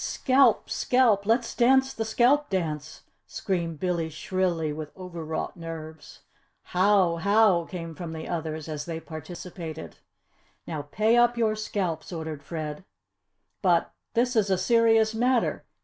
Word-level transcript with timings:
"Scalp! 0.03 0.67
scalp! 0.67 1.27
Let's 1.27 1.53
dance 1.53 1.93
the 1.93 2.05
scalp 2.05 2.49
dance!" 2.49 3.03
screamed 3.27 3.79
Billy 3.79 4.09
shrilly, 4.09 4.73
with 4.73 4.91
overwrought 4.97 5.55
nerves. 5.55 6.21
"How! 6.63 7.17
How!" 7.17 7.65
came 7.65 7.93
from 7.93 8.11
the 8.11 8.27
others 8.27 8.67
as 8.67 8.85
they 8.85 8.99
participated. 8.99 9.97
"Now 10.65 10.81
pay 10.89 11.17
up 11.17 11.37
your 11.37 11.55
scalps!" 11.55 12.11
ordered 12.11 12.41
Fred. 12.41 12.83
"But, 13.61 13.93
this 14.15 14.35
is 14.35 14.49
a 14.49 14.57
serious 14.57 15.13
matter. 15.13 15.65